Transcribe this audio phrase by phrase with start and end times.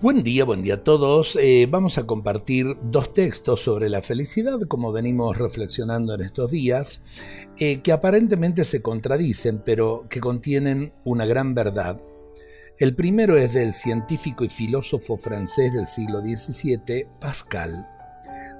[0.00, 1.36] Buen día, buen día a todos.
[1.42, 7.02] Eh, vamos a compartir dos textos sobre la felicidad, como venimos reflexionando en estos días,
[7.58, 12.00] eh, que aparentemente se contradicen, pero que contienen una gran verdad.
[12.78, 17.88] El primero es del científico y filósofo francés del siglo XVII, Pascal.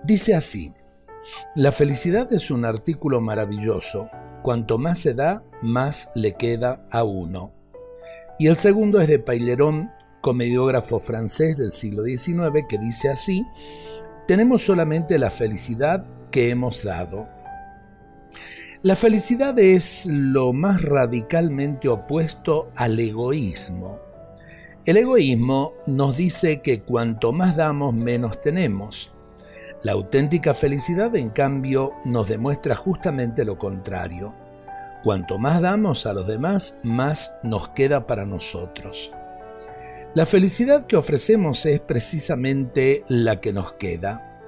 [0.02, 0.72] Dice así,
[1.54, 4.08] la felicidad es un artículo maravilloso,
[4.42, 7.52] cuanto más se da, más le queda a uno.
[8.40, 13.46] Y el segundo es de Paileron, comediógrafo francés del siglo XIX, que dice así,
[14.26, 17.28] tenemos solamente la felicidad que hemos dado.
[18.82, 23.98] La felicidad es lo más radicalmente opuesto al egoísmo.
[24.86, 29.12] El egoísmo nos dice que cuanto más damos, menos tenemos.
[29.82, 34.34] La auténtica felicidad, en cambio, nos demuestra justamente lo contrario.
[35.02, 39.12] Cuanto más damos a los demás, más nos queda para nosotros.
[40.18, 44.42] La felicidad que ofrecemos es precisamente la que nos queda.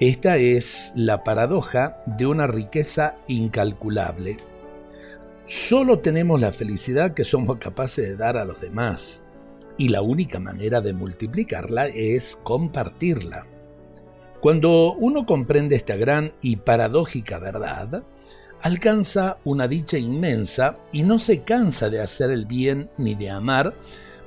[0.00, 4.38] Esta es la paradoja de una riqueza incalculable.
[5.44, 9.22] Solo tenemos la felicidad que somos capaces de dar a los demás,
[9.76, 13.46] y la única manera de multiplicarla es compartirla.
[14.40, 18.02] Cuando uno comprende esta gran y paradójica verdad,
[18.62, 23.74] alcanza una dicha inmensa y no se cansa de hacer el bien ni de amar,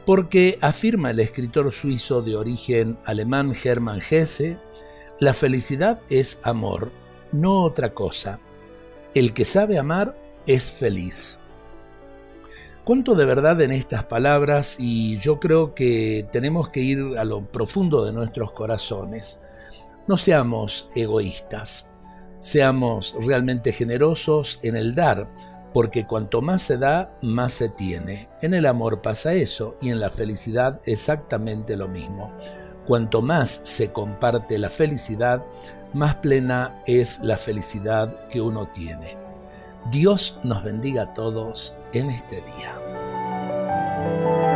[0.06, 4.58] porque afirma el escritor suizo de origen alemán Hermann Hesse,
[5.20, 6.92] la felicidad es amor,
[7.32, 8.40] no otra cosa.
[9.14, 11.42] El que sabe amar es feliz.
[12.84, 17.44] Cuánto de verdad en estas palabras y yo creo que tenemos que ir a lo
[17.44, 19.40] profundo de nuestros corazones.
[20.08, 21.92] No seamos egoístas,
[22.40, 25.28] seamos realmente generosos en el dar,
[25.76, 28.30] porque cuanto más se da, más se tiene.
[28.42, 32.32] En el amor pasa eso y en la felicidad exactamente lo mismo.
[32.88, 35.44] Cuanto más se comparte la felicidad,
[35.92, 39.18] más plena es la felicidad que uno tiene.
[39.92, 44.55] Dios nos bendiga a todos en este día.